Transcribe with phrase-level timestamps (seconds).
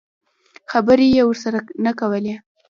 [0.71, 2.35] خبرې یې ورسره نه کولې.